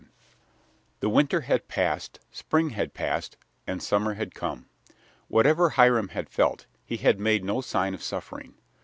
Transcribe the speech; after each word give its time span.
XI 0.01 0.07
The 1.01 1.09
winter 1.09 1.41
had 1.41 1.67
passed, 1.67 2.19
spring 2.31 2.71
had 2.71 2.95
passed, 2.95 3.37
and 3.67 3.83
summer 3.83 4.15
had 4.15 4.33
come. 4.33 4.67
Whatever 5.27 5.69
Hiram 5.69 6.07
had 6.07 6.27
felt, 6.27 6.65
he 6.83 6.97
had 6.97 7.19
made 7.19 7.45
no 7.45 7.61
sign 7.61 7.93
of 7.93 8.01
suffering. 8.01 8.55